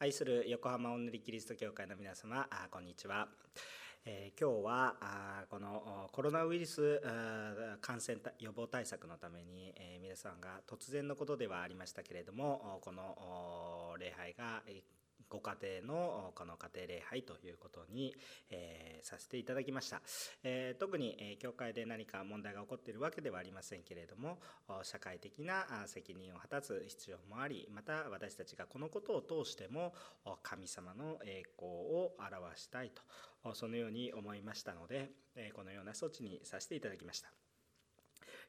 [0.00, 3.26] 愛する横浜お塗りキリスト教会の皆様あこんにちは、
[4.06, 7.02] えー、今日はあこのコロナウイルス
[7.80, 14.62] 感染予防対策のために、えー、皆さんが突然のことではありましたけれどもこの礼拝が
[15.28, 18.14] ご家庭のこの家庭礼拝ということに、
[18.50, 20.00] えー、させていただきました、
[20.42, 24.38] えー、特に、え、教会で何か問題が起こっているわけではありませんけれども
[24.82, 29.92] 社会的な責任を果たす必要もありまた私たちがこのことを通しても
[30.42, 32.90] 神様の栄光を表したい
[33.42, 35.10] とそのように思いましたので
[35.54, 37.47] このような措置にさせていただきました。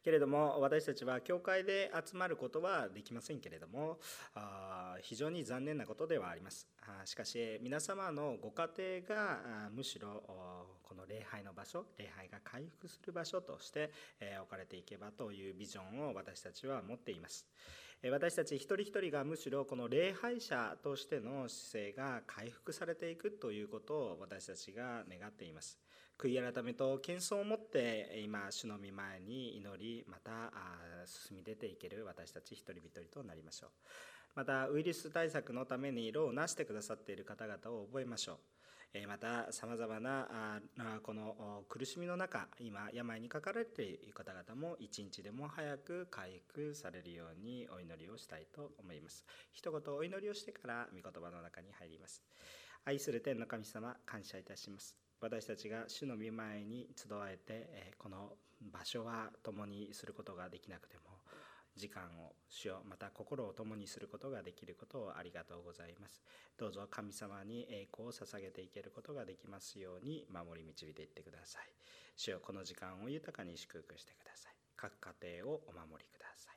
[0.03, 3.99] けれども私たちは教会で集まることはできませんけれども
[4.35, 6.67] あ非常に残念なことではあります。
[7.05, 9.39] しかし皆様のご家庭が
[9.71, 10.23] むしろ
[10.83, 17.45] この礼拝の場所礼拝が回復する場所としてえ置かれていけばというビジョンを私たちは持っています。
[18.01, 25.77] え私たち一人一人がむしろこの礼拝者としての姿勢が回復されていくということを私たちが願っています。
[26.21, 30.51] 悔い改めと謙遜を持って今主の御前に祈りまた
[31.05, 33.69] 進み出ていける私たち一人一人となりましょう。
[34.35, 39.07] またウイルス対策のために色をなしてくださっている方々を覚えましょう。
[39.07, 40.29] またさまざまな
[41.03, 49.23] この苦しみの中今病にかかられている方々も一日でも早く回復されるようにお祈りをしたいと思います。
[49.53, 52.21] 一言お祈りをしてから御言葉の中に入ります。
[52.83, 55.08] 愛する天の神様感謝いたします。
[55.21, 61.19] 私たちが主の御前に集えてこの場所は共にすることができなくても
[61.75, 66.21] 時間を主をまた心を共にすることができることをありがとうございます。
[66.57, 71.63] どうぞ神様に栄光を捧げていけることができますように守り導いていってください。
[72.17, 74.53] 主よこの時間を豊かに祝福してください。
[74.75, 76.55] 各家庭をお守りください。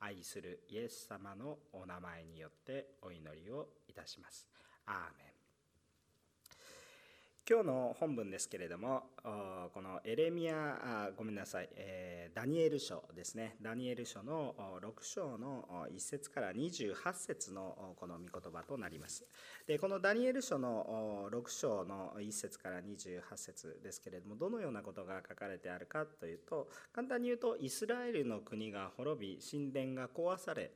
[0.00, 4.46] 愛するイエス様のお名前によってお祈りをいたします。
[4.84, 5.29] アーメン。
[7.50, 9.02] 今日の本文ですけれども
[9.74, 13.56] このエレミアあごめんなさい、えー、ダニエル書ですね。
[13.60, 19.24] ダニエル書の6章の1節から28節のこの御言葉となります。
[19.66, 30.70] でこのダニエル書の6章の1節から28節ですけれどもどのようなことが書かれてあるかというと簡単に言うとイスラエルの国が滅び神殿が壊され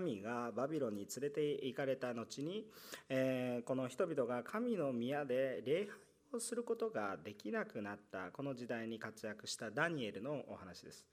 [0.00, 2.64] 民がバビロンに連れて行かれた後に、
[3.08, 11.06] えー、この人々が神の宮で礼拝することができなくなったこの時代に活躍したダニエルのお話です。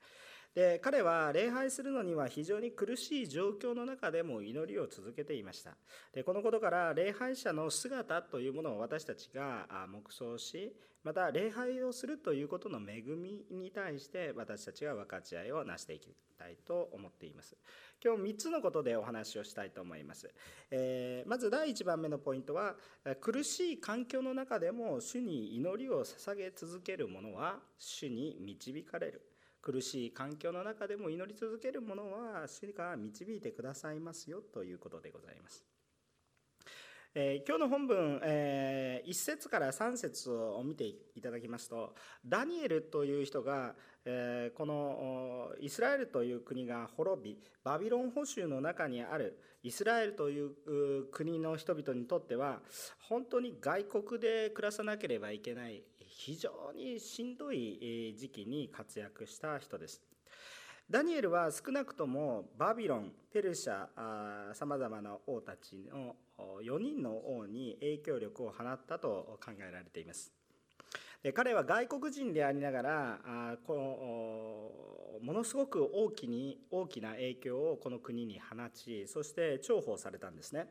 [0.55, 5.77] で彼は礼拝するのには非常に苦しい状況の中でも祈りを続けていました。
[6.13, 17.55] でこのことから礼拝者の姿というものを私たちが黙想しまた礼拝をするということの恵みに対して私たちが分かち合いをなしていきたいと思っています。
[18.03, 20.33] 今日3つのことでお話をしたいと思います、
[20.71, 22.75] えー、まず第1番目のポイントは
[23.19, 29.28] 苦しい環境の中でも主に祈りを捧げ続ける者は主に導かれる。
[29.61, 35.63] 苦しい環境の中でも祈り続ける者は主が導いてくださいますよということでございます。
[37.15, 43.73] えー、今日の本文、えー、1節から3節を見ていただきますとダニエルという人が、
[44.05, 50.51] えー、このイスラエルという国が滅びバビロン捕囚の中にあるイスラエルという
[51.11, 52.59] 国の人々にとっては
[52.99, 55.81] 本当に外国で暮らさなければいけない
[56.19, 60.01] 非常にしんどい時期に活躍した人です。
[60.89, 66.17] ダニエルは少なくともバビロン、ペルシャさまざまな王たちの
[66.61, 70.33] 4人の王に影響力を放ったと考えられています。
[71.23, 73.75] で彼は外国人でありながらあこ
[75.21, 80.67] のものすごく大きに大きな影響をこの国に放ちそして重宝されたんですね。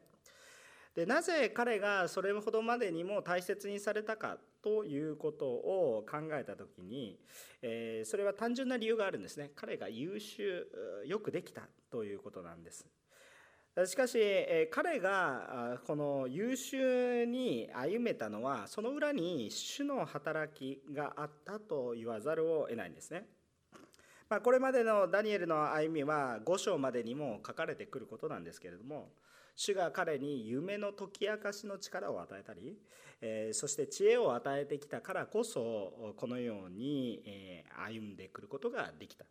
[0.94, 4.36] でなぜ彼がそれほどまでにも大切にされたか
[4.68, 7.18] ということを考えた時に、
[7.62, 10.66] えー、それは単純な理由があるんですね彼が優秀
[11.06, 12.86] よくできたということなんです
[13.86, 14.18] しかし
[14.70, 23.24] 彼がこの優秀に歩めたのはその裏に主の働きがあったと言わざるを得ないんですね。
[24.28, 29.12] まあ、これまでのダニエルの歩みは5章までにも書かれてくることなんですけれども
[29.58, 32.78] 主が彼に夢の解き明かしの力を与えたり、
[33.20, 39.24] え、そして知恵を与えてきたからこそこのように、え、歩んでくることができた。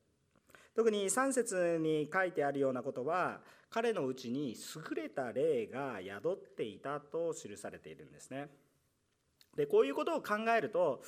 [0.75, 3.39] 特に3節に書いてあるようなことは
[3.69, 8.49] 彼のうちに優れた霊が宿っていたと記されているんですね。
[9.57, 11.01] でこういうことを考えると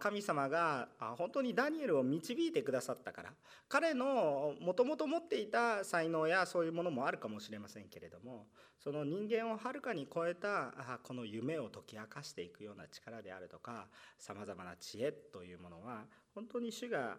[0.00, 3.32] 神様が本当にダニエルを導いてくださったから
[3.68, 8.46] 彼のもともと持っていた才能やそういうものもあるかもしれませんけれども
[8.82, 10.72] その人間をはるかに超えた
[11.04, 13.86] この夢を解き明かしていくような力であるとか
[14.18, 17.18] さまざまな知恵というものは本当に主が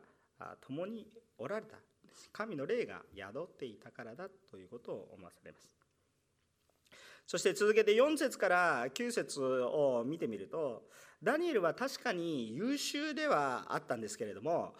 [0.60, 1.78] 共におられた
[2.32, 5.83] 神の霊が宿っていたからだということを思わされます。
[7.26, 10.84] そして続けて4節から9節を見てみると
[11.22, 14.74] ダニエルは確かに優秀ではあったんですけれども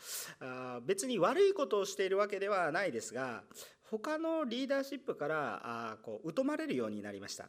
[0.86, 3.44] 別に悪いことをしているわけではないですが
[3.90, 7.48] 他のリーダーシップからこう疎まれるようになりました。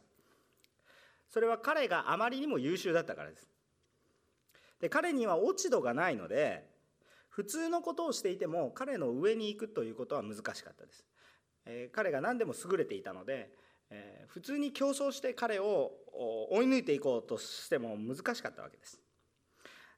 [1.29, 3.49] それは彼があまりにも優秀だったからです。
[4.79, 6.65] で彼には落ち度がないので
[7.29, 11.05] 普通のことをしていても彼の上に行くということは難しかったです、
[11.65, 13.49] えー、彼が何でも優れていたので
[13.89, 15.91] えー、普通に競争して彼を
[16.51, 18.99] 追い抜いていこうとしても難しかったわけです。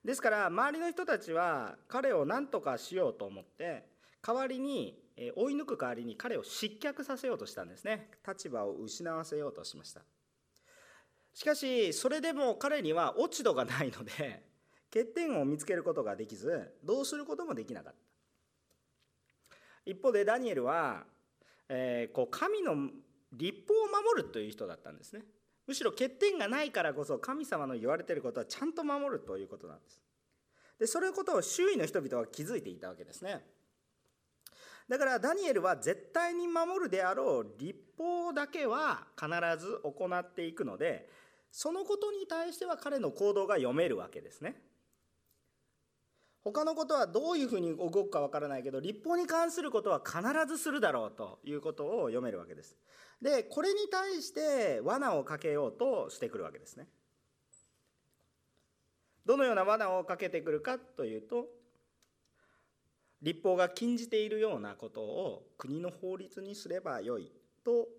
[0.03, 3.89] ですから周りの人たちは彼を何とかしようと思って
[4.21, 4.97] 代わりに
[5.35, 8.09] 追い抜く代わりに彼を失脚させようとしたんですね。
[8.27, 10.01] 立場を失わせようとしました。
[11.33, 14.43] しかしそれでも彼には落ち度がないので
[14.91, 17.99] 欠点を見つけることができずどうすることもできなかった。
[19.85, 21.05] 一方でダニエルは、
[21.69, 22.75] えー、こう神の
[23.33, 25.23] 立法を守るという人だったんですね。
[25.67, 30.01] むしろ欠点がないからこそ神様の言われてることはちゃんと守るということなんです。
[30.79, 33.43] でそれことを周囲の人々は気づいていたわけですね。
[34.87, 41.09] だからダニエルは絶対に守るであろう立法だけは必ず行っていくので
[41.51, 44.61] そのことに対しては彼の行動が読めるわけですね。
[46.51, 52.77] 他のことはどういうふうに動くかわからないけど立法に関することは必ずするだろうということを読めるわけです。
[53.21, 56.87] でこれに対して罠をかけようとしてくるわけですね。
[59.25, 61.47] どのような罠をかけてくるかというと
[63.21, 67.29] 立法が禁じているようなことを国の法律にすればよい
[67.65, 67.89] と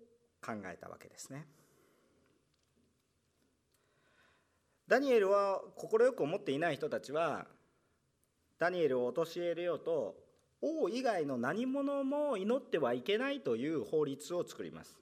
[0.43, 1.47] 考えたわけですね。
[4.87, 7.45] ダニエルは快く思っていない人たちは
[8.59, 10.15] ダニエルを陥れようと
[10.61, 14.99] 王以外の何者も祈ってはいけないという法律を作ります。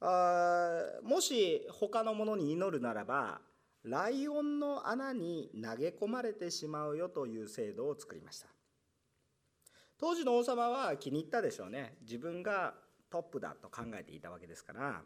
[0.00, 3.42] あもし他の者に祈るならば
[3.84, 8.48] ライオンの穴に投げ込まれてしまうよという制度を作りました。
[9.98, 11.96] 当時の王様は気に入ったでしょうね。
[12.00, 12.74] 自分が
[13.10, 15.02] トップだと考えていたわけですから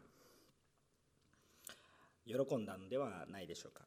[2.25, 3.83] 喜んだのではないでしょうか。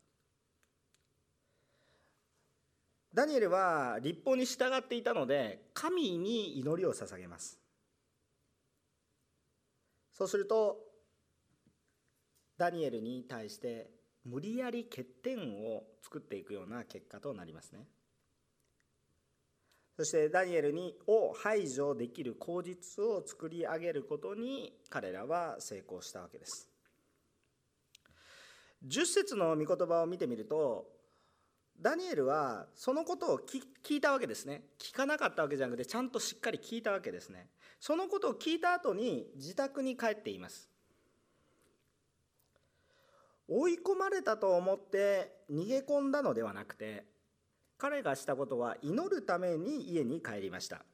[3.13, 7.59] ダニエルは立法に従っていたので神に祈りを捧げます。
[10.13, 10.79] そうすると
[12.59, 13.89] ダニエルに対して
[14.25, 17.87] 無理やり欠点を作っていくような結果となりますね。
[19.97, 26.69] そしてダニエルにを排除できる口実を作り上げることに彼らは成功したわけです。
[28.87, 30.87] 10節の御言葉を見てみると
[31.81, 34.63] ダニエルはそのことを聞いたわけですね。
[34.79, 37.47] 聞かなかったわけじゃなくてちゃんとしっかり聞いたわけですね。
[37.79, 40.69] そのことを聞いた後に自宅に帰っています。
[43.47, 47.05] 追い込まれたと思って逃げ込んだのではなくて
[47.79, 50.85] 彼がしたことは祈るために家に帰りました。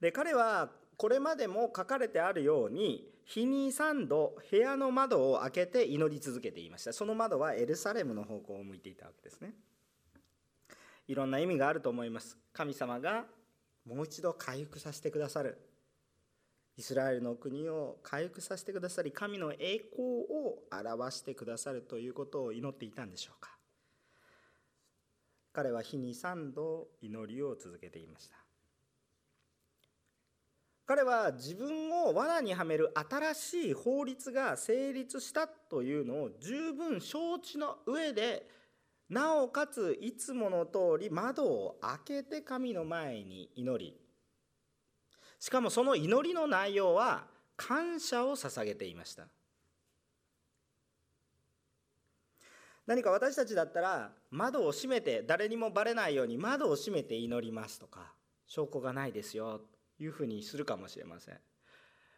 [0.00, 6.92] で彼はこれまでも書かれてあるように日に3度部屋の窓を開けて祈り続けていました。
[6.92, 9.54] その窓はエルサレムの方向を向いていたわけですね。
[11.08, 12.36] いろんな意味があると思います。
[12.52, 13.24] 神様が
[13.86, 15.58] もう一度回復させてくださる。
[16.76, 23.50] イスラエルの国を回復させてくださり神の栄光を表してくださるということを祈っていたんでしょうか。
[25.52, 28.41] 彼は日に3度祈りを続けていました。
[30.84, 38.46] 彼は自分を罠にはめる新しい法律が成立したというのを十分承知の上で
[39.08, 43.96] なおかついつもの通り窓を開けて神の前に祈り。
[45.38, 49.26] しかもその祈りの内容は感謝を捧げていました。
[52.86, 58.12] 何か私たちだったら窓を閉めて誰にもバレないように窓を閉めて祈りますとか
[58.46, 59.60] 証拠がないですよ。
[60.02, 61.38] いうふうにするかもしれません。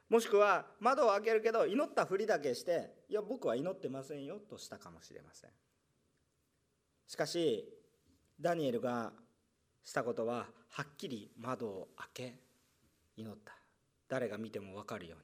[0.09, 5.51] もしくは窓を開けるけど祈ったふりだけしていや僕は祈ってませんよとしたかもしれません。
[7.07, 7.69] しかし
[8.41, 9.13] ダニエルが
[9.85, 12.35] したことははっきり窓を開け
[13.17, 13.53] 祈った。
[14.09, 15.19] 誰が見ても分かるよう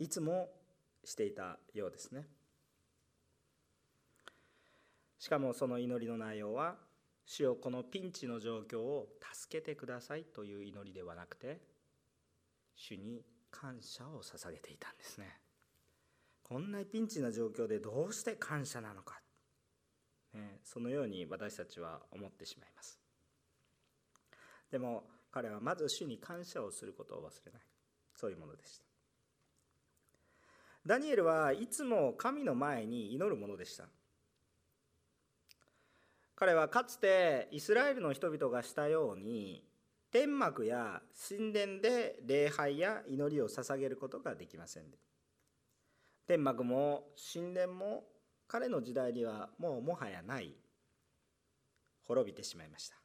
[0.00, 0.06] に。
[0.06, 0.48] いつも
[1.04, 2.26] していたようですね。
[5.18, 6.76] しかもその祈りの内容は
[7.24, 11.60] 主よこのピンチの状況を助けてくださいという祈りではなくて
[12.74, 15.38] 主に感謝を捧げていたんですね。
[16.42, 19.20] こんなピンチな状況でどうして感謝なのか、
[20.34, 22.98] ね、そのように私たちは思ってしまいます。
[24.70, 27.62] でも彼はまず主に感謝をすることを忘れない。
[28.14, 28.84] そういうものでした。
[30.84, 33.84] ダニエルはいつも神の前に祈るものでした。
[36.34, 39.62] 彼はかつてイスラエルの人々がしたように
[40.10, 44.84] 天幕や神殿で礼拝や祈りを捧げることができません
[46.26, 48.04] 天幕も神殿も
[48.52, 50.54] 彼の時代にはもうもはやない。
[52.02, 52.96] 滅びてしまいました。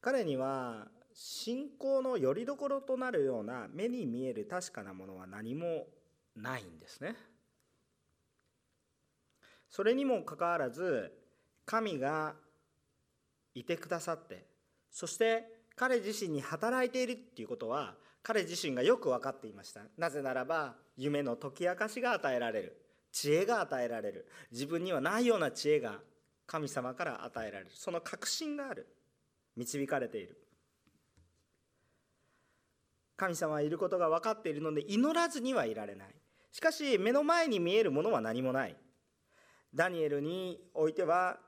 [0.00, 5.86] 彼には信仰の拠り所となるような目に見える確かなものは何も
[6.34, 7.14] ないんですね。
[9.72, 11.10] それにもかかわらず
[11.64, 12.34] 神が
[13.54, 14.44] いてくださって
[14.90, 19.80] そして彼自身に働いているっていうことは彼自身がよく分かっていました。
[19.98, 22.78] なぜならば夢の解き明かしが与えられる。
[23.10, 24.28] 知恵が与えられる。
[24.52, 25.98] 自分にはないような知恵が
[26.46, 27.70] 神様から与えられる。
[27.74, 28.86] その確信がある。
[29.56, 30.38] 導かれている。
[33.16, 36.14] 神様はいることが分かっているので祈らずにはいられない。
[36.52, 38.76] しかし目の前に見えるものは何もない。
[39.74, 41.38] ダニエルにおいては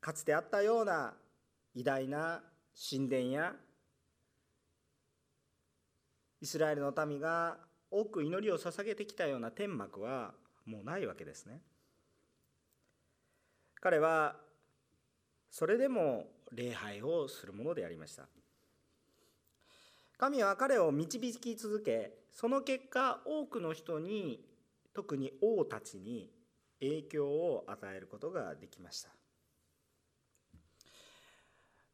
[0.00, 1.14] かつてあったような
[1.74, 2.42] 偉大な
[2.90, 3.52] 神殿や
[6.40, 7.56] イスラエルの民が
[7.90, 11.60] 多く祈りを捧げてきたような天幕はもうないわけですね。
[13.80, 14.36] 彼は
[15.50, 18.26] それでも礼拝をするものでありました。
[20.18, 24.44] 神は彼を導き続けその結果多くの人に
[24.92, 26.28] 特に王たちに
[26.80, 29.10] 影響を与えることができました。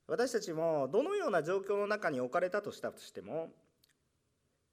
[0.06, 3.48] 私たちもどのような状況の中に置かれたとしたとしても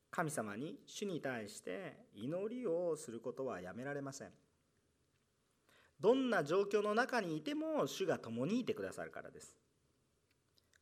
[0.10, 4.30] 神様に主に対して祈りをすることはやめられません。
[6.02, 9.56] どんな状況の中にいても主が共にいてくださるからです。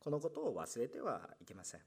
[0.00, 1.80] このことを忘れてはいけません。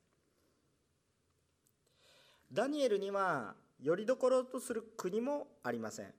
[2.52, 6.14] ダニエルにはよりどころとする国もありません。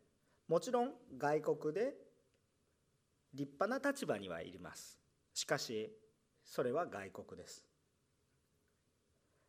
[0.48, 1.94] もちろん外国で
[3.32, 4.98] 立派な立場にはいります。
[5.32, 5.90] しかし
[6.44, 7.64] それは外国です。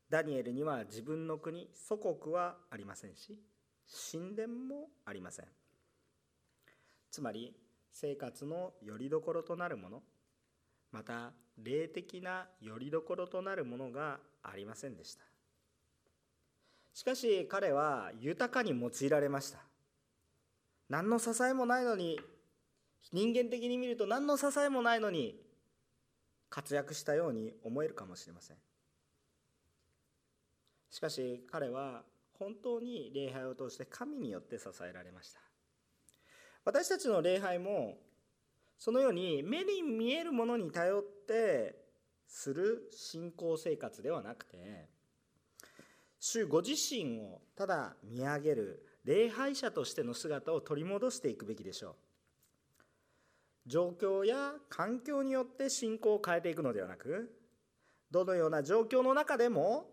[0.10, 3.40] ダニエルには自分の国祖国はありませんし
[4.12, 5.46] 神殿もありません。
[7.12, 7.56] つまり
[7.92, 10.04] 生活の拠り所となるもの
[10.92, 15.24] また霊的な拠り所となるものがありませんでした。
[16.94, 19.60] しかし彼は豊かに用いられました。
[20.90, 22.20] 何の支えもないのに
[23.12, 25.36] 人間的に見ると何の支えもないのに
[26.50, 28.58] 活躍したように思えるかもしれません。
[30.90, 32.04] しかし彼は
[32.40, 35.40] 本当に礼拝を通して神によって支えられました。
[36.64, 37.98] 私たちの礼拝も
[38.78, 41.76] そのように目に見えるものに頼って
[42.28, 44.88] する信仰生活ではなくて
[46.20, 51.96] 主ご自身をただ見上げる礼拝者としての姿を取り戻していくべきでしょう。
[53.68, 57.32] 状況や環境によって信仰を変えていくのではなく
[58.12, 59.90] どのような状況の中でも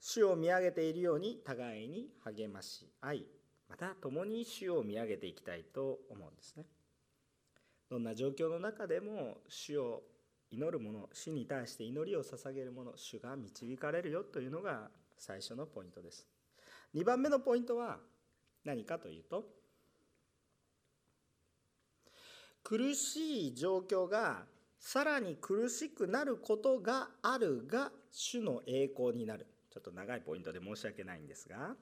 [0.00, 3.26] 主を見上げているように互いに励まし合い
[3.68, 6.66] また共に主を見上げていきたいと思うんですね。
[7.90, 10.02] どんな状況の中でも主を
[10.50, 14.88] 祈る者死に対して祈りを捧げる者主が導かれるよというのが
[15.18, 16.26] 最初のポイントです。
[16.94, 17.98] 2番目のポイントは
[18.64, 19.44] 何かというと
[22.62, 24.44] 苦しい状況が
[24.78, 29.46] さらに苦しくなることがあるが主の栄光になる。
[29.70, 31.74] ちょっと長いポイントで申し訳ないんですが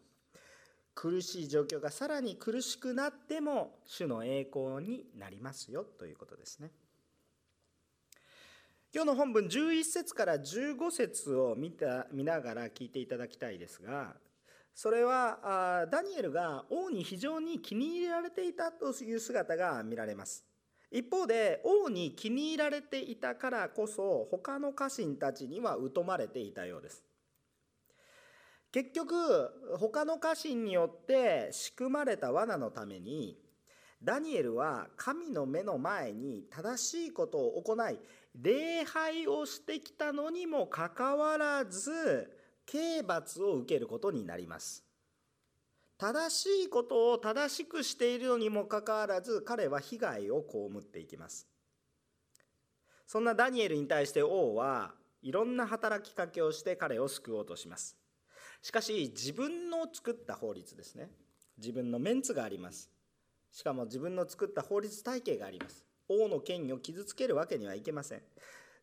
[0.94, 6.70] 苦しい状況がさらに苦しくなっても主の栄光になりますよということですね。
[8.94, 14.16] 今日の本文11節から15節を見た見ながら聞いていただきたいですが
[14.74, 20.44] それはダニエルが王に非常に気に入られていたという姿が見られます。
[20.90, 27.02] 一方で王に気に入られていたからこそ他の家臣たちには疎まれていたようです。
[28.70, 29.14] 結局
[29.78, 33.38] 他の家臣によって仕組まれた罠のために
[34.02, 37.98] ダニエルは神の目の前に正しいことを行い
[38.34, 42.30] 礼拝をしてきたのにもかかわらず
[42.66, 44.84] 刑罰を受けることになります。
[45.98, 51.46] 正しいことを正しくしているのにもかかわらず彼は被害を被っていきます。
[53.06, 57.96] そんなダニエルに対して王はいろんな働きかけをして彼を救おうとします。
[58.62, 61.10] しかし自分の作った法律ですね。
[61.58, 62.90] 自分のメンツがあります。
[63.52, 65.84] しかも自分の作った法律体系があります。
[66.08, 68.22] 王の権威を傷つけるわけにはいけません。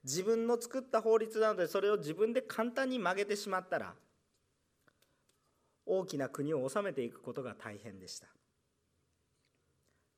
[0.03, 3.93] 自分の作った法律なのでそれを自分で簡単に曲げてしまったら
[5.85, 8.27] 大きな国を治めていくことが大変でした。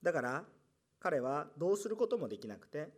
[0.04, 0.44] だから
[1.00, 2.90] 彼はどうすることもできなくて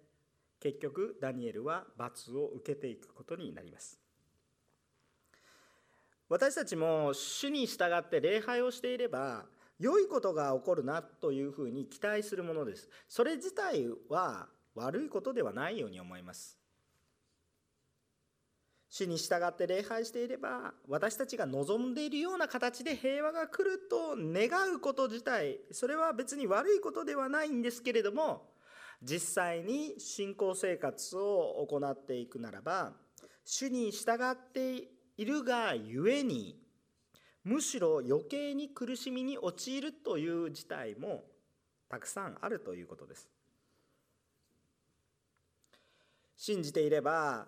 [0.59, 3.99] 結局ダニエルは罰を受けていくことになります。
[6.29, 9.45] 私たちも主に従って礼拝をしていれば
[9.77, 12.89] 良いことが起こるなというふうに期待するものです。
[13.07, 16.62] それ自体は悪いことではないように思います。
[18.95, 28.51] 主に従って礼拝していれば私たちが望んでいるような形で平和が来ると願うこと自体それは別に悪いことではないんですけれども
[29.01, 32.91] 実際に信仰生活を行っていくならば
[33.43, 34.83] 主に従って
[35.17, 36.59] いるがゆえに
[37.43, 41.23] むしろ余計に苦しみに陥るという事態も
[41.89, 43.27] たくさんあるということです。
[46.37, 47.47] 信じていれば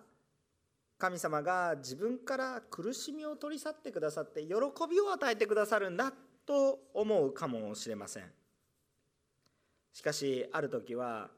[0.98, 4.54] 神様が自分から苦しみを取り去ってくださって喜
[4.90, 6.12] びを与えてくださるんだ
[6.46, 8.24] と思うかもしれません。
[9.92, 11.30] しかしある時は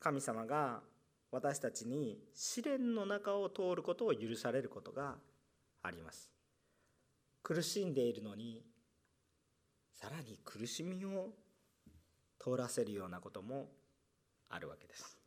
[0.00, 0.80] 神様が
[1.30, 5.16] 私たちに試練の中を通ることを許されることが
[5.82, 6.30] あります。
[7.42, 8.62] 苦しんでいるのに
[9.92, 11.30] さらに苦しみを
[12.38, 13.68] 通らせるようなことも
[14.48, 15.17] あるわけです。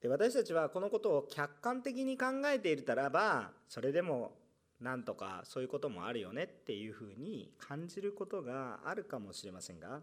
[0.00, 4.32] で私たちはこのことを客観的に考えているならばそれでも
[4.80, 10.00] なんとかそういうこともあるよねっていうふうに感じることがあるかもしれませんが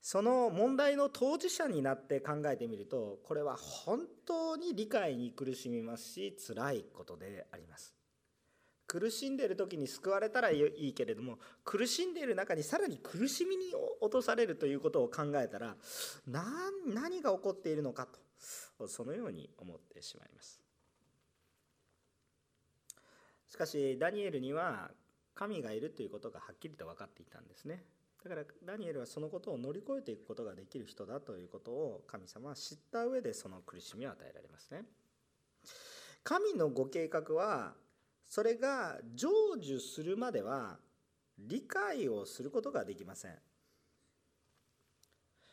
[0.00, 7.96] その問題の当事者になって考えてみるとこれは本当に理解に苦しみますし辛いことであります。
[8.86, 13.64] 苦しんでいる時に救われたらいいけれども苦しんでいる中にさらに苦しみに
[14.00, 15.74] 落とされるということを考えたら
[16.86, 18.25] 何が起こっているのかと。
[18.38, 20.60] そのように思ってしまいます。
[23.48, 24.90] しかしダニエルには
[25.34, 27.84] 神がいるということがはっきりと分かっていたんですね。
[28.24, 34.84] だからダニエルはそのことを乗り越えていくことができる人だということを神様は知った上でその苦しみを与えられますね。
[36.24, 37.74] 神のご計画は
[38.26, 39.28] それが成
[39.62, 40.78] 就するまでは
[41.38, 43.38] 理解をすることができません。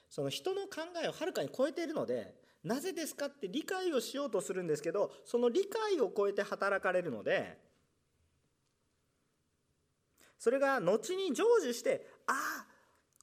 [0.10, 7.58] その人の考えをはるかに超えているのでなぜですかって理解をしようとするんですけどその理解を超えて働かれるので
[10.40, 12.66] それが後に成就してああ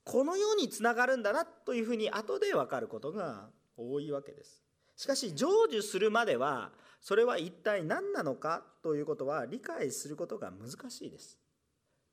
[0.05, 4.63] このようにつながるんだなというふうに後で分かることが多いわけです。
[4.97, 11.39] しかし成就するまではそれは一体何なのかということは理解することが難しいです。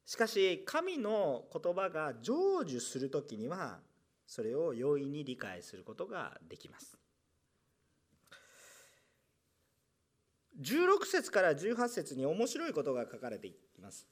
[0.06, 2.34] しかし神の言葉が成
[2.66, 3.80] 就する時には
[4.26, 6.97] それを容易に理解することができます。
[10.60, 14.08] 16節から18節に面白いことが書かれています。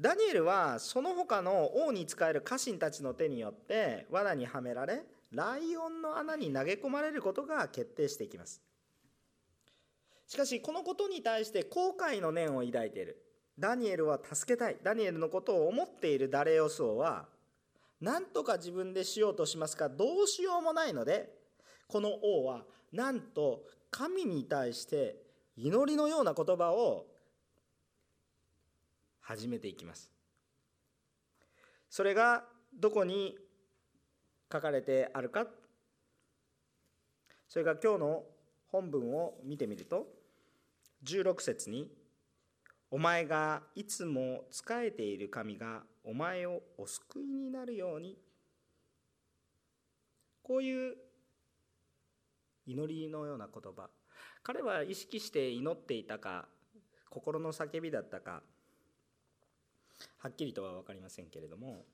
[0.00, 8.60] ダニエルはその他の王に仕える家臣たちの手によって罠にはめられライオンの穴に投げ込まれることが決定していきます。
[10.26, 13.20] しかしこのことに対して後悔の念を抱いている。
[13.58, 14.76] ダニエルは助けたい。
[14.82, 17.26] ダニエルのことを思っているダレオス王は
[18.00, 21.30] 何とか自分でしようとしますがどうしようもないので
[21.88, 25.23] この王はなんと神に対して
[25.56, 27.06] 祈りのような言葉を
[29.20, 30.10] 始めていきます。
[31.88, 32.44] それが
[32.78, 33.36] どこに
[34.52, 35.46] 書かれてあるか。
[37.48, 38.24] それが今日の
[38.66, 40.08] 本文を見てみると
[41.04, 41.88] 16節に
[42.90, 48.18] 「お前がいつも仕えている神がお前をお救いになるように」
[50.42, 50.96] こういう
[52.66, 53.88] 祈りのような言葉。
[54.44, 56.46] 彼は意識して祈っていたか
[57.08, 58.42] 心の叫びだったか
[60.18, 61.84] はっきりとは分かりませんけれども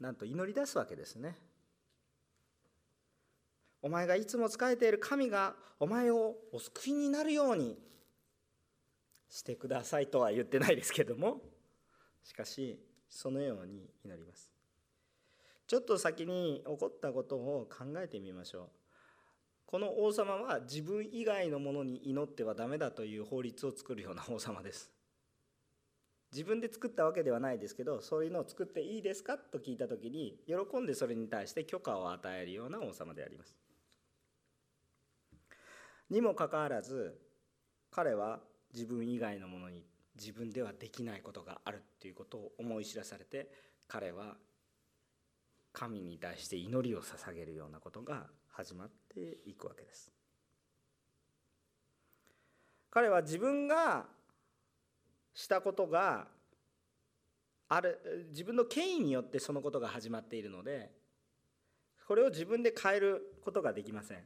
[0.00, 1.36] なんと祈り出すわけですね。
[3.82, 7.78] お前がいつも仕えている神がお前をお救いになるように
[9.28, 11.40] してくださいとは言ってないですけども
[12.24, 14.50] しかしそのように祈ります。
[15.68, 18.77] ちょっと先に起こったことを考えてみましょう。
[19.70, 24.90] この王様は自分以外のものに祈ってはダメだという法律を作るような王様です。
[26.32, 33.54] 自分で作ったわけではないですけどそういうのを作っていいですかと聞いた時に喜んでそれに対して許可を与えるような王様であります。
[36.08, 37.20] にもかかわらず
[37.90, 38.40] 彼は
[38.72, 39.84] 自分以外のものに
[40.18, 43.50] 自分ではできないことがあるということを思い知らされて
[43.86, 44.38] 彼は
[45.72, 50.12] 神に対して祈りを捧げるようなことが始まっていくわけです。
[52.90, 54.06] 彼は自分が
[55.34, 56.26] したことが
[57.68, 60.90] ある自分の権威によってそのことが始まっているので
[62.06, 64.24] これを自分で変えることができません。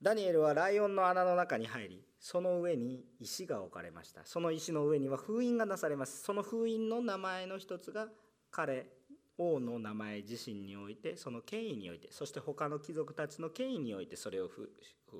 [0.00, 4.24] ダニエルはライオンの穴の中に入りその上に石が置かれました。
[4.24, 6.22] その石の上には封印がなされます。
[6.22, 8.08] その封印の名前の一つが
[8.50, 8.86] 彼
[9.38, 14.70] 王の名前自身においてその権威においてそして他の貴族たちの権威においてそれを封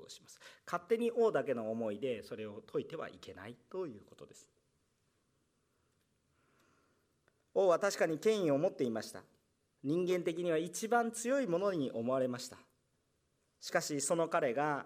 [0.05, 0.41] をします。
[0.67, 4.49] 勝手に王だけの思いでそれを解いてはいけないということです。
[7.55, 9.23] 王は確かに権威を持っていました。
[9.83, 12.59] 人間的には一番強いものに思われました。
[13.61, 14.85] しかしその彼が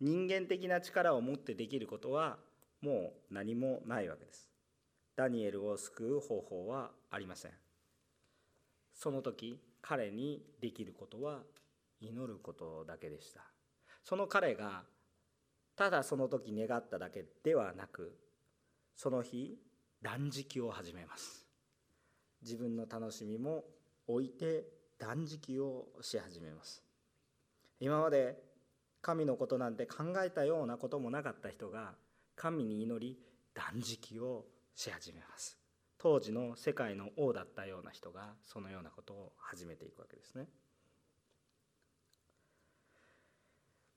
[0.00, 2.38] 人間的な力を持ってできることは
[2.80, 4.48] もう何もないわけです。
[5.16, 7.52] ダニエルを救う方法はありません。
[8.98, 11.38] その時彼にできることは
[12.00, 13.40] 祈ることだけでした。
[14.02, 14.82] その彼が
[15.76, 18.18] ただその時願っただけではなく
[18.96, 19.56] その日
[20.02, 21.46] 断食を始めます。
[22.42, 23.64] 自分の楽しみも
[24.08, 24.64] 置いて
[24.98, 26.82] 断食をし始めます。
[27.78, 28.36] 今まで
[29.00, 31.94] 神のことなんて考えたようなこともなかった人が
[32.34, 33.16] 神に祈り
[33.54, 35.57] 断食をし始めます。
[35.98, 40.46] 当時の世界の王だったような人がそのようなことを始めていくわけですね。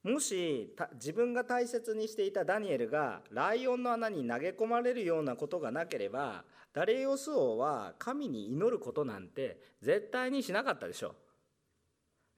[0.03, 11.15] もし自分が大切にしていたダニエルがライオンの穴に投げ込まれるようなことがなければダレイオス王は神に祈ることなんて絶対にしなかったでしょう。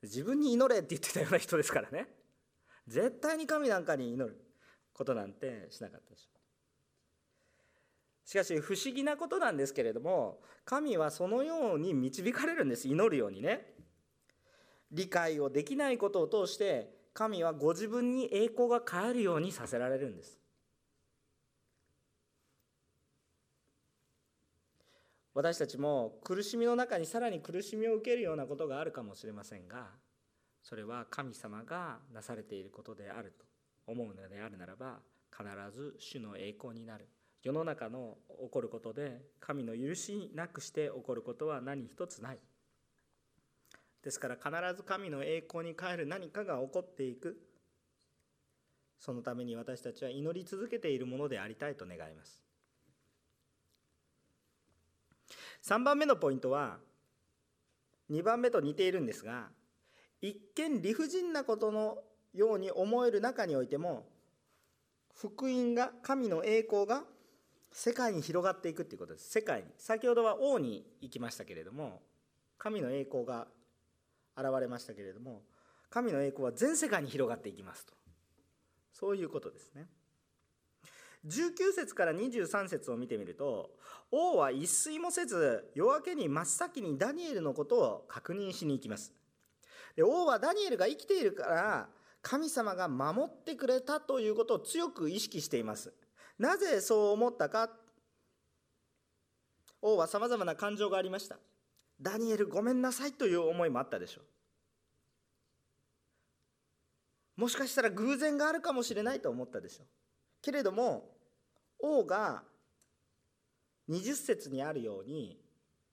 [0.03, 2.07] 自分に祈れって言ってたような人ですからね。
[2.87, 4.37] 絶対に神なんかに祈る
[4.93, 6.32] ことなんてしなかったでしょう。
[8.25, 12.87] しかし不思議なことなんですけれども神はそのように導かれるんです。
[12.87, 13.73] 祈るようにね。
[14.91, 20.39] 理解をできないことを通して神はご自分に栄光が返るようにさせられるんです。
[25.33, 29.87] 私たちも苦しみの中にさらに苦しみを受けるようなことがあるかもしれませんが
[30.61, 33.45] それは神様がなされていることであると
[33.87, 34.99] 思うのであるならば
[35.35, 35.43] 必
[35.75, 37.07] ず主の栄光になる。
[37.43, 42.39] 世の中の起こることで神の許しなくして起こることは何一つない。
[44.01, 47.37] ですから必ず神の栄光に変える何かが起こっていく。
[48.97, 52.39] そのために私たちは祈り続けているものでありたいと願います。
[55.63, 56.77] 3番目のポイントは
[58.09, 59.47] 2番目と似ているんですが
[60.21, 61.97] 一見理不尽なことの
[62.33, 64.05] ように思える中においても
[65.15, 67.03] 福音が神の栄光が
[67.73, 69.29] 世界に広がっていくっていうことです。
[69.31, 69.65] 世界に。
[69.77, 72.01] 先ほどは王に行きましたけれども
[72.57, 73.47] 神の栄光が
[74.37, 75.41] 現れましたけれども
[75.89, 77.93] 神の栄光は全世界に広がっていきますと。
[78.93, 79.87] そういうことですね。
[81.25, 83.71] 19節から23節を見てみると
[84.11, 89.13] 王は一睡もせず夜明けに真っ先にダニエルのことを確認しに行きます。
[89.95, 91.89] で王はダニエルが生きているから
[92.21, 95.93] 神様が守ってくれたということを強く意識しています。
[96.39, 97.69] なぜそう思ったか？
[99.81, 101.37] 王はさまざまな感情がありました。
[102.01, 104.21] ダニエルごめんなさいという思いもあったでしょ
[107.37, 107.41] う。
[107.41, 109.87] もしかしたら偶然があるかもしれないと思ったでしょう。
[110.41, 111.09] けれども
[111.79, 112.43] 王が
[113.89, 115.37] 20節にあるように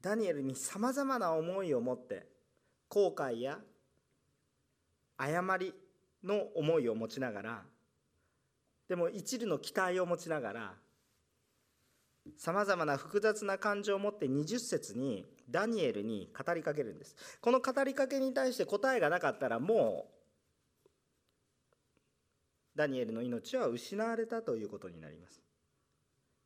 [0.01, 2.27] ダニエルにさまざまな思いを持って
[2.89, 3.59] 後悔や
[5.17, 5.75] 誤り
[6.25, 7.63] の思いを持ちながら
[8.91, 10.73] でも一縷の期待を持ちながら
[12.37, 17.15] さまざまな複雑な感情を持って20節にダニエルに語りかけるんです。
[17.41, 20.09] この語りかけに対して答えがなかったらも
[22.75, 25.41] うダニエルの命は失われたということになります。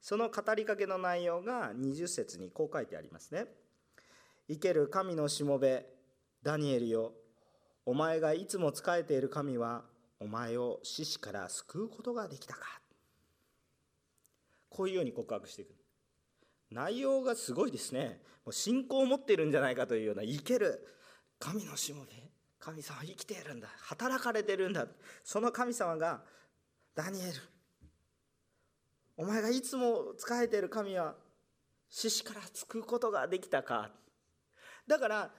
[0.03, 3.47] その語りかけの内容が20節にこう書いてありますね。
[4.49, 5.87] 生ける神のしもべ
[6.43, 7.13] ダニエルよ。
[7.87, 9.94] お前がいつも仕えている神は
[10.25, 12.81] お前を死死から救うことができたか。
[14.71, 15.75] こういうように告白していく。
[16.71, 18.23] 内容がすごいですね。
[18.45, 20.87] もう信仰を持ってるんじゃないかというような生ける。
[21.39, 22.13] 神のしもべ
[22.59, 23.69] 神様生きているんだ。
[23.83, 24.87] 働かれてるんだ。
[25.23, 26.23] その神様が
[26.95, 27.33] ダニエル
[29.19, 31.15] お前がいつも仕えてる神は
[31.91, 33.91] 獅子から救うことができたか。
[34.87, 35.31] だから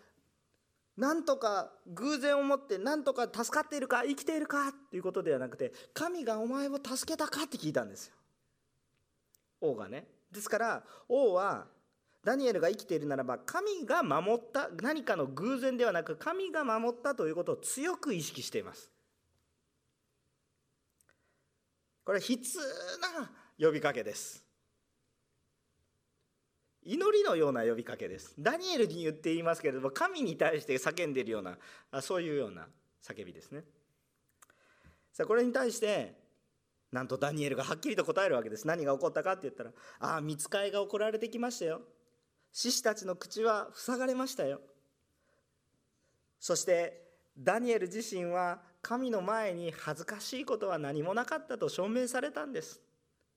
[0.98, 8.14] なんとか偶然をもってなんとか助かっているか生きているかっていうことではなくて神がお前を助けたかって聞いたんですよ。
[9.62, 10.08] 王がね。
[10.32, 11.68] ですから王は
[12.24, 18.90] ダニエルが生きているならば神が守った何かの偶然ではなく神が守ったということを強く意識しています。
[22.06, 22.60] これは悲痛
[23.18, 24.45] な呼びかけです。
[26.86, 28.36] 祈りのような呼びかけです。
[28.38, 32.68] ダニエルに言っていますけれども神に対して叫んでいるようなそういうような
[33.04, 33.64] 叫びですね。
[35.12, 36.14] さあこれに対して
[36.92, 38.68] なんとダニエルがはっきりと答えるわけです。
[38.68, 41.82] 何が起こったかって言ったらああ見つかいが怒られてきましたよ。
[42.52, 44.62] 獅子たちの口は塞がれましたよ。
[46.40, 47.02] そして
[47.38, 52.80] ダニエル自身は神の前に恥ずかしいことは何もなかったと証明されたんです。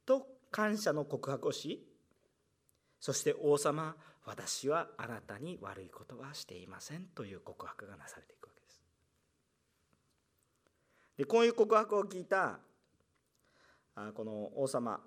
[0.04, 1.87] と感謝の告白をし
[3.00, 8.82] そして王様私はあなたに悪いことはしていませんという告白がなされていくわけです。
[11.16, 12.58] でこういう告白を聞いた
[13.94, 15.00] あこの王様。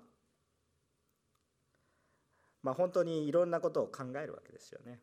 [2.62, 5.00] まあ本当にいろんなことを考えるわけですよね。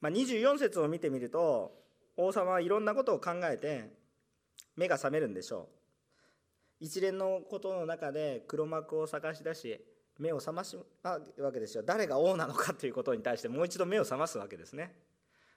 [0.00, 1.72] まあ、24節を見てみると
[2.16, 3.88] 王様はいろんなことを考えて
[4.76, 5.81] 目が覚めるんでしょう。
[6.82, 9.80] 一連のことの中で黒幕を探し出し
[10.18, 11.84] 目を覚ますわけですよ。
[11.86, 14.92] 誰が王なのかということに対してもう一度目を覚ますわけですね。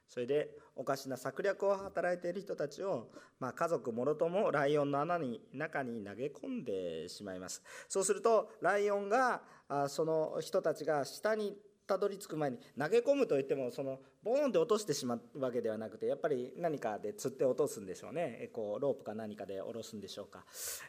[0.07, 3.09] それでおかしな策略を働いている人たちを、
[3.39, 7.63] まあ、家族もろともライオンの穴に中に投げ込んでしまいます。
[7.89, 18.49] そうするとライオンがあその人たちが下にたどり着く前に投げ込むといってもそのボーンって落としてしまうわけではなくてやっぱり何かで釣って落とすんでしょうね。
[18.53, 20.43] こうロープか何かで下ろすんでしょうか、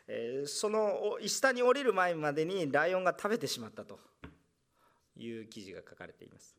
[0.09, 3.99] えー、その下に降りる前までにライオンが食べてしまったと。
[5.17, 6.57] いう記事が書かれています、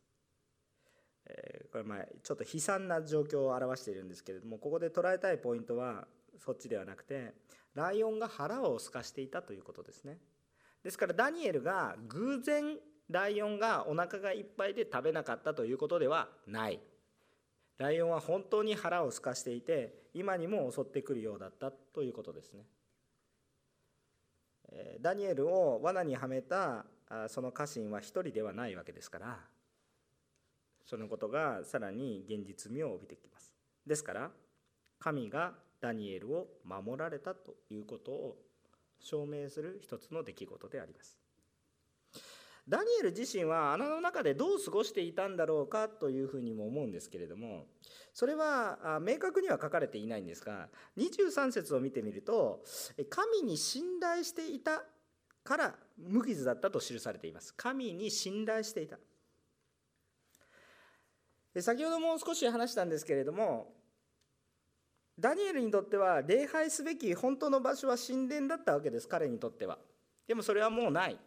[1.26, 6.06] えー、これまちょっと悲惨な状況を表しているんですけれどもここで捉えたいポイントは
[6.38, 7.32] そっちではなくて
[7.74, 10.18] ライオンが腹を空かしていたということですね。
[10.82, 12.76] ですからダニエルが偶然
[13.10, 16.80] ライオンがお腹がいっぱいで食べなかったということではない。
[17.78, 22.64] ライオンは本当に腹を空かしていて今にも襲ってくるようだったということですね。
[25.00, 26.84] ダニエルを罠にはめた
[27.28, 29.38] その家臣は一人ではないわけですから
[30.84, 33.54] そのことがさらに現実味を帯びてきます。
[33.86, 34.30] ですから
[34.98, 38.36] 神がダニエルを守られたということを
[39.00, 41.16] 証明する一つの出来事であります。
[42.68, 47.64] ダニエル自身は穴の中でどう過ごしていたんだろうかというふうにも思うんですけれども
[48.12, 52.62] それは明確には書かれていないんですが23節を見てみると
[53.08, 54.82] 神に信頼していた
[55.44, 57.54] から無傷だったと記されています。
[57.54, 58.98] 神に信頼していた。
[61.58, 63.72] 先ほども少し話したんですけれども
[65.18, 69.78] ダニエルにとっては礼拝すべき本当の場所は神殿だったわけです彼にとっては。
[70.26, 71.18] でもそれはもうない。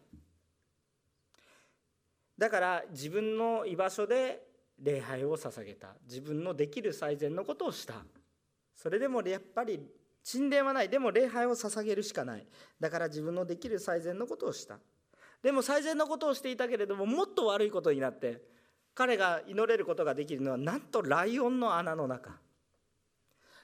[2.38, 4.42] だから自分の居場所で
[4.80, 5.96] 礼拝を捧げた。
[6.08, 7.96] 自分のできる最善のことをした。
[8.76, 9.80] それでもやっぱり
[10.30, 10.90] 神殿はない。
[10.90, 12.48] でも礼拝を捧げるしかない。
[12.80, 14.80] だから自分のできる最善のことをした。
[15.44, 18.42] でも最善のことをしていたけれどももっと悪いことになって
[18.94, 22.40] 彼が祈れることができるのはなんとライオンの穴の中。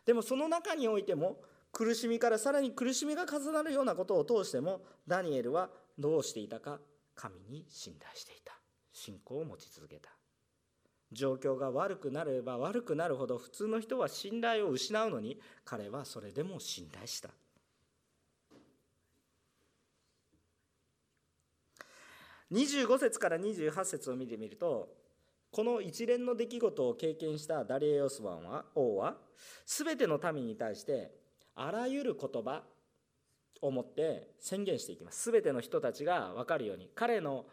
[0.06, 1.38] でもその中においても
[1.71, 6.80] 苦しみからさらに苦しみが重なるようなことを通してもダニエルはどうしていたか。
[7.13, 8.57] 神に信頼していた。
[8.97, 10.10] 信仰を持ち続けた。
[11.12, 17.29] 状況が悪くなれば悪くなるほど普通の人は信頼を失うのに彼はそれでも信頼した。
[22.51, 24.89] 25節から28節を見てみると
[25.51, 29.17] この一連の出来事を経験したダリエオスワンは王は
[29.65, 31.12] 全ての民に対して
[31.55, 32.63] あらゆる言葉
[33.62, 35.31] を持って宣言していきます。
[35.31, 37.45] 全ての人たちが分かるように彼の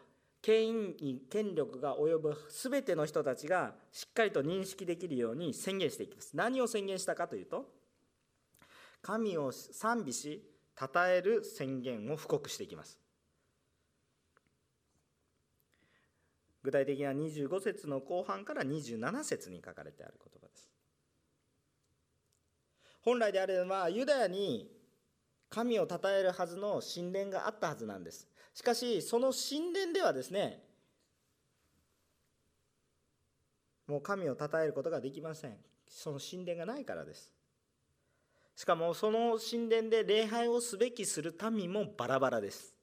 [0.45, 6.37] 権威に権力が及ぶ全ての人たちがしっかりと認識できるように宣言していきます。
[6.37, 7.65] 何を宣言したかというと
[9.01, 10.47] 神を賛美し
[10.79, 12.99] 称える宣言を布告していきます。
[16.61, 20.69] 具体的な25節の後半から27節に書かれてある言葉です。
[23.01, 24.69] 本来であればユダヤに
[25.49, 28.27] 神を称えるはずの神殿があったはずなんです。
[28.55, 30.63] しかしその神殿ではですね
[33.87, 35.57] もう神を称えることができません。
[35.87, 37.31] その神殿がないからです。
[38.55, 42.73] しかもその神殿で礼拝をすべきする民もバラバラです。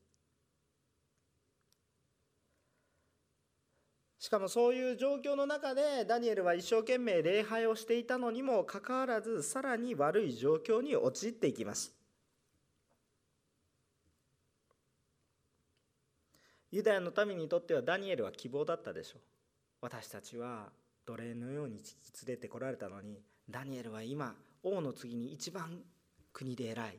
[4.21, 11.93] しかもそういう状況の中でダニエルは一生懸命礼拝をしていたのにもかかわらずさらに悪い状況に陥っていきます。
[16.73, 19.21] ユダヤの民にとってはダニエルは希望だったでしょう。
[19.83, 20.71] 私たちは
[21.07, 25.81] 奴隷のように引き連れてこられたのにダニエルは今王の次に一番
[26.33, 26.99] 国で偉い。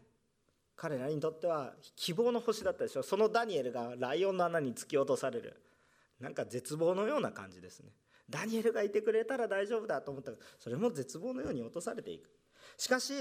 [0.76, 5.60] 彼らにとっては希望の星だったでしょそのダニエルがライオンの穴に突き落とされる。
[6.20, 7.90] なんか絶望のような感じですね。
[8.30, 12.30] ダニエルがいてくれたら大丈夫だと思ったらそれも絶望のように落とされていく。
[12.78, 13.14] しかし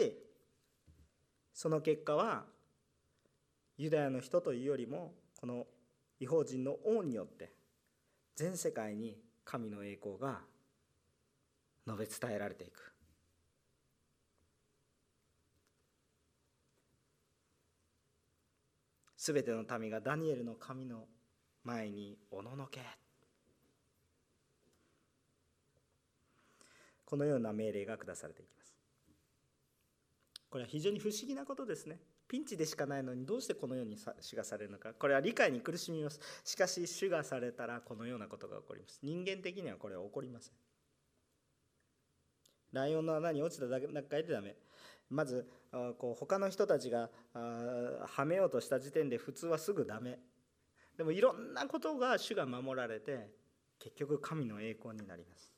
[1.55, 2.45] その結果は
[3.79, 5.67] ユダヤの人というよりもこの
[6.23, 7.53] 違法人の王によって
[8.37, 10.39] 全世界に神の栄光が
[11.85, 12.93] 述べ伝えられていく。
[19.17, 21.07] すべての民がダニエルの神の
[21.65, 22.83] 前におののけ。
[27.05, 28.73] このような命令が下されていきます。
[30.49, 31.99] これは非常に不思議なことですね。
[32.33, 34.95] ピンチでしかないのにどうしてこのように主がされるのか。
[34.95, 39.01] これは理解に苦しみますしかし主がされたらこのようなことが起こります。
[39.03, 40.55] 人間的にはこれは起こりません。
[42.73, 44.57] ライオンの穴に落ちただけでダメ。
[45.11, 45.47] まず
[45.99, 50.19] こう他の人たちがはめようとした時点で普通はすぐダメ。
[50.97, 53.29] でもいろんなことが主が守られて
[53.79, 55.53] 結局神の栄光になります。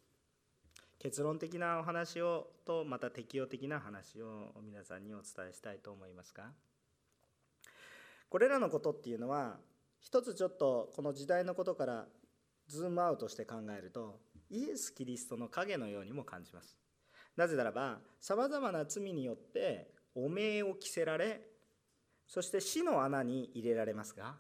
[1.05, 6.45] 結論的なお話をとまた適用的な話を皆さんにお伝えしたいと思いますが
[8.31, 9.59] これらのことっていうのは
[10.01, 12.07] 一つちょっとこの時代のことから
[12.69, 16.79] ズームアウトして考えるとイエス・キリストの影のようにも感じます。
[17.37, 21.43] なぜならばさまざまな罪によって汚名を着せられ
[22.27, 24.37] そして死の穴に入れられますが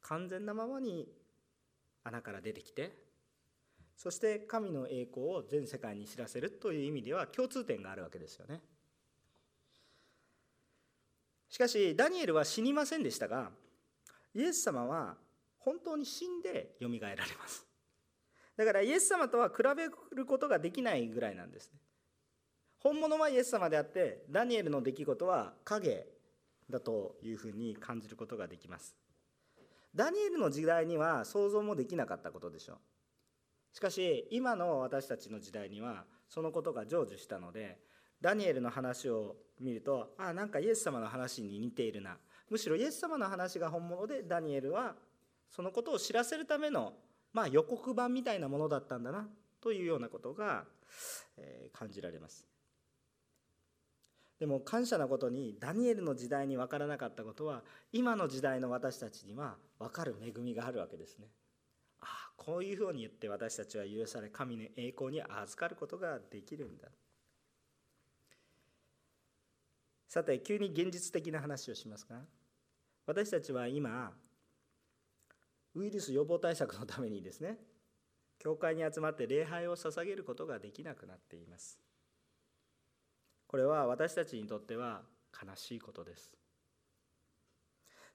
[0.00, 1.08] 完全なままに
[2.04, 3.03] 穴から出てきて
[3.96, 8.60] そして神の栄光を全世界に知らせるという意味では共通点があるわけですよね。
[11.48, 13.50] しかしダニエルは死にませんでしたが
[14.34, 15.16] イエス様は
[15.58, 17.66] 本当に死んでよみがえられます。
[18.56, 21.78] だからイエス様とは比べることができないぐらいなんですね。
[22.78, 26.06] 本物はイエス様であってダニエルの出来事は影
[26.68, 28.94] だというふうに感じることができます。
[29.94, 32.78] ダニエルの時代には想像もできなかったことでしょう。
[33.74, 37.76] しかし今の私たちの時代にはそのことが成就したので
[38.20, 42.16] ダニエルの話を見るとあなんかイエス様の話に似ているな
[42.48, 44.94] むしろイエス様の話が本物でダニエルは
[45.50, 46.92] そのことを知らせるための、
[47.32, 49.26] まあ、予告版みたいなものだったんだな
[49.60, 50.64] というようなことが、
[51.36, 52.46] え、感じられます
[54.38, 61.26] でも感謝なことにダニエルの時代に分からなかったことは今の時代の私たちには分かる恵みがあるわけですね。
[62.36, 66.88] こういうふうに言って私たちは許され神の栄光に預かることができるんだ。
[70.08, 72.20] さて急に現実的な話をしますが
[73.04, 74.12] 私たちは今
[75.74, 77.58] ウイルス予防対策のためにですね
[78.38, 81.80] 教会に集まって礼拝を捧げることができなくなっています。
[83.48, 86.32] これは私たちにとっては悲しいことです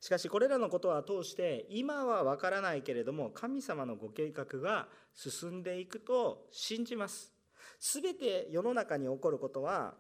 [0.01, 7.33] しかしこれらのことは通して今は分からないけれども神様のご計画が進んでいくと信じます。
[7.79, 9.93] 全て世の中に起こることは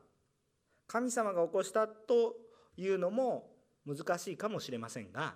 [0.87, 2.35] 神様が起こしたと
[2.77, 3.51] いうのも
[3.85, 5.35] 難しいかもしれませんが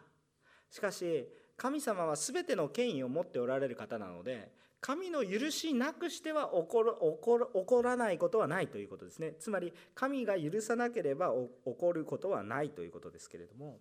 [0.69, 9.33] しかし神様は全ての権威を持っておられる方なので神の許しなくしては起こる起こる起こらないことはないということですね。
[9.39, 11.31] つまり神が許さなければ
[11.65, 13.79] 起こることはないということですけれども。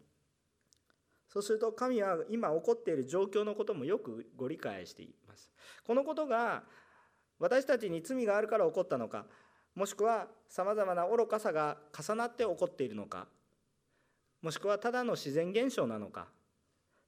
[1.32, 5.50] そうすると神は今起こっている状況のこともよくご理解しています。
[5.82, 6.62] このことが
[7.38, 9.24] 私たちに罪があるから起こったのか
[9.74, 13.28] もしくはさまざまな愚かさが重なって起こっているのか
[14.42, 16.28] もしくはただの自然現象なのか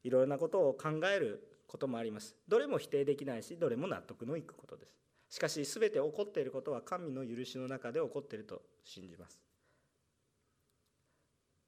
[0.04, 2.34] いろいろなことを考えることもあります。
[2.48, 4.96] どれも否定できないしどれも納得のいくことです。
[5.28, 9.38] しかし全て起こっていることは神の許しの中で起こっていると信じます。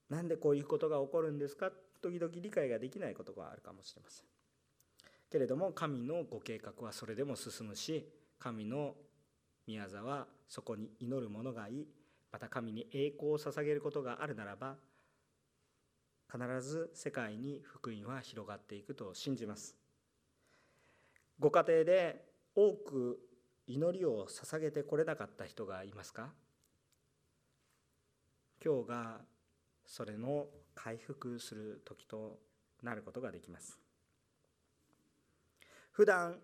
[0.08, 1.70] なんでこういうことが起こるんですか？
[2.02, 4.26] 時々理解ができないことがあるかもしれません。
[5.30, 8.94] けれども神のご計画はそれでも進むし神の
[9.66, 11.88] 宮座はそこに祈る者がいい。
[12.32, 14.76] また神に栄光を捧げることがあるならば
[16.30, 19.74] 必ず世界に福音は広がっていくと信じます。
[21.38, 22.24] ご家庭で
[22.54, 23.18] 多く
[23.66, 26.30] 祈りを捧げてこれなかった人がいますか？
[28.62, 29.20] 今日が
[29.86, 30.46] それの
[30.76, 32.38] 回復する時と
[32.82, 33.76] なることができます。
[35.90, 36.38] 普段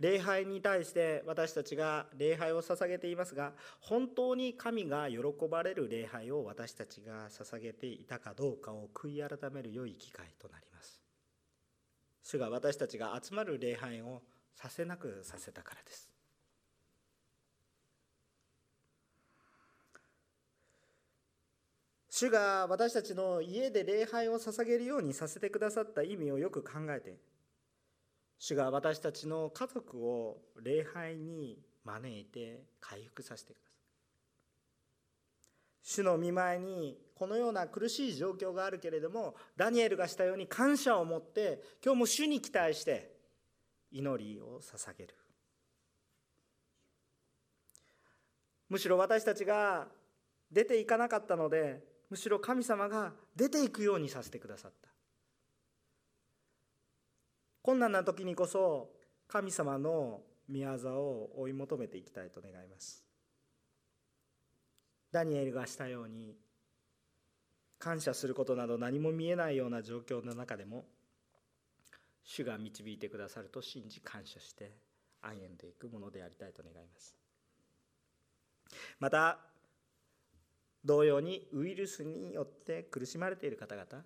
[0.00, 5.18] 礼拝に対して私たちが礼拝を捧げていますが本当に神が喜
[5.50, 11.00] ばれる礼拝を私たちが捧げていたかどうかを悔い改める良い機会となります。
[12.22, 14.22] 主が私たちが集まる礼拝を
[14.54, 16.07] させなくさせたからです。
[22.18, 27.14] 主が私たちの家で礼拝を捧げるようにさせてくださった意味をよく考えて
[28.40, 33.72] 主が私たちの家族を礼拝に招いて回復させてください。
[35.84, 43.12] 主の見舞いにこのような苦しい状況があるけれどもダニエルがしたように感謝を持って今日も主に期待して
[43.92, 45.14] 祈りを捧げる。
[48.68, 49.86] むしろ私たちが
[50.50, 54.88] 出ていかなかったのでむしろ神様が出ていくようにさせてくださった。
[57.62, 58.90] 困難な時にこそ
[59.26, 63.04] 神様の御業を追い求めていきたいと願います。
[65.12, 66.36] ダニエルがしたように
[67.78, 70.84] 感謝することなど何も見えないような状況の中でも
[72.24, 74.72] 主が導いてくださると信じ感謝して
[75.22, 77.16] 歩んでいくものでありたいと願います。
[78.98, 79.38] また
[80.84, 84.04] 同様にウイルスによって苦しまれている方々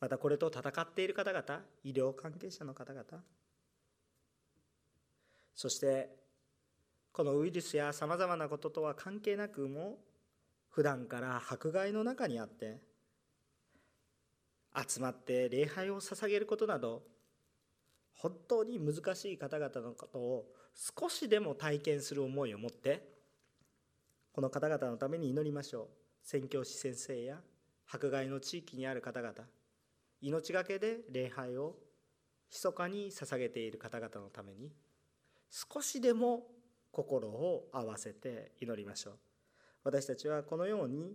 [0.00, 3.04] またこれと戦っている方々医療関係者の方々
[5.54, 6.10] そして
[7.12, 9.98] このウイルスやさまざまなこととは関係なくも
[10.68, 12.80] 普段から迫害の中にあって
[14.76, 17.02] 集まって礼拝を捧げることなど
[18.16, 23.13] 本当に難しい方々のことを少しでも体験する思いを持って
[24.34, 25.86] この方々のために祈りましょう。
[26.24, 27.38] 宣教師先生や
[27.88, 29.32] 迫害の地域にある方々。
[30.20, 31.76] 命がけで礼拝を
[32.50, 34.72] 密かに捧げている方々のために。
[35.52, 36.48] 少しでも
[36.90, 39.14] 心を合わせて祈りましょう。
[39.84, 41.14] 私たちはこのように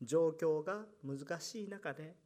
[0.00, 2.16] 状況が難しい中で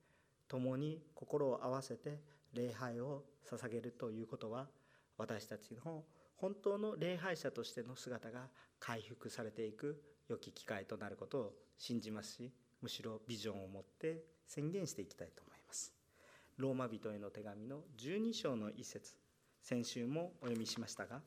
[0.46, 2.20] 共に心を合わせて
[2.54, 4.68] 礼拝を捧げるということは
[5.16, 6.04] 私たちの
[6.36, 8.46] 本当の礼拝者としての姿が
[8.78, 12.52] 回復されていく良き機会となることを信じますし
[12.82, 15.92] むしろビジョンを持って宣言していきたいと思います。
[16.56, 19.14] ローマ人への手紙の12章の一節
[19.62, 21.20] 先週もお読みしましたが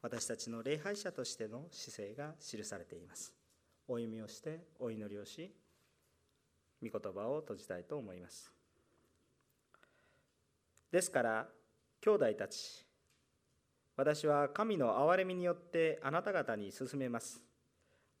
[0.00, 3.34] 私たちの礼拝者としての姿勢が記されています。
[3.88, 5.52] お読みをしてお祈りをし
[6.82, 8.52] 御言葉を閉じたいと思います。
[10.90, 11.48] ですから
[12.00, 12.86] 兄弟たち
[13.96, 17.47] 私は神の憐れみによってあなた方に進めます。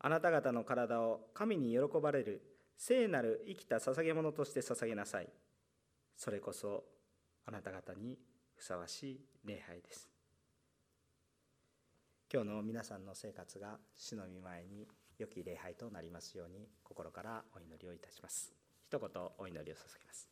[0.00, 2.42] あなた方の体を神に喜ばれる
[2.76, 5.28] 聖なる生きた捧げ物として捧げなさい。
[6.16, 6.84] それこそ
[7.46, 8.18] あなた方に
[8.54, 10.08] ふさわしい礼拝です。
[12.32, 14.86] 今日の皆さんの生活が主の御前に
[15.18, 18.52] 良き礼拝となりますように心からお祈りをいたします。
[18.86, 20.28] 一言お祈りを捧げます。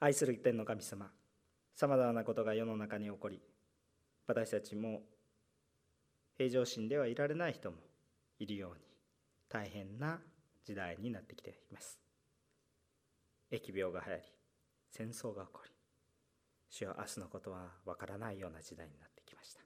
[0.00, 1.10] 愛する天の神様、
[1.74, 3.40] さまざまなことが世の中に起こり、
[4.26, 5.02] 私たちも
[6.36, 7.76] 平常心ではいられない人も
[8.42, 8.80] いるように
[9.48, 10.18] 大変な
[10.64, 12.00] 時代になってきています。
[13.52, 14.22] 疫病が流行り
[14.90, 15.70] 戦争が起こり
[16.68, 19.60] 主は明日のことはわからないような時代になってきました。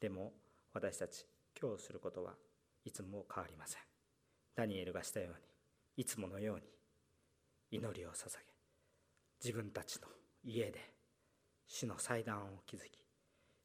[0.00, 0.32] でも
[0.74, 1.24] 私たち
[1.58, 2.34] 今日することは
[2.84, 3.80] いつも変わりません。
[4.54, 5.28] ダニエルがしたよう
[5.96, 6.62] にいつものように
[7.70, 8.44] 祈りを捧げ
[9.42, 10.08] 自分たちの
[10.44, 10.92] 家で
[11.66, 12.90] 主の祭壇を築き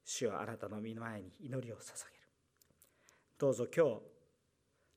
[0.05, 2.23] 主はあなたの身の前に祈りを捧げる。
[3.37, 4.18] どうぞ今日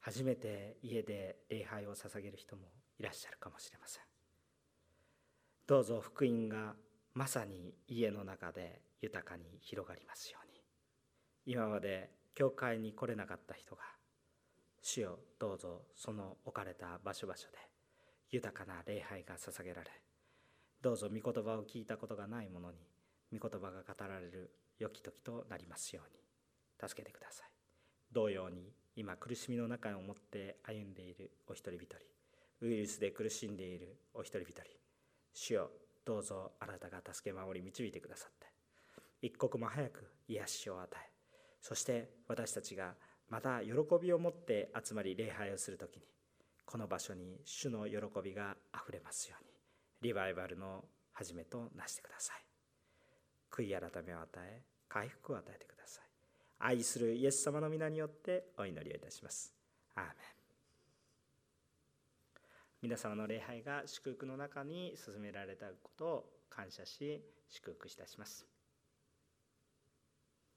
[0.03, 2.63] 初めて家で礼拝を捧げる人も
[2.99, 4.03] いらっしゃるかもしれません。
[5.67, 6.75] どうぞ福音が
[7.15, 10.61] まさに家の中で豊かに広がりますように。
[11.47, 13.83] 今まで教会に来れなかった人が
[14.81, 17.59] 主よどうぞその置かれた場所場所で
[18.31, 19.91] 豊かな礼拝が捧げられ
[20.81, 22.79] どうぞ御言葉を聞いたことがない者に
[23.33, 26.23] 御言葉が語られる良き時となりますように。
[26.89, 27.51] 助けてください。
[28.13, 31.97] 同様に今苦しみの中を持って歩んでいるお一人一人。
[32.61, 34.63] ウイルスで苦しんでいるお一人一人。
[35.33, 35.71] 主よ
[36.05, 38.47] どうぞあなたが助け守り導いてくださって。
[39.23, 41.11] 一刻も早く癒しを与え。
[41.61, 42.95] そして私たちが
[43.31, 43.71] また喜
[44.01, 46.03] びを持って集まり礼拝をする時に
[46.67, 49.51] この場所に主の喜びがあふれますように
[50.03, 52.45] リバイバルの始めとなしてください。
[53.51, 56.12] 悔い改めを与え回復を与えてください。
[56.65, 59.53] 愛するイエス様の皆によってお祈りをいたします。
[59.97, 60.15] アーメン
[62.83, 68.47] 皆様の礼拝が祝福の中に進められたことを感謝し祝福いたします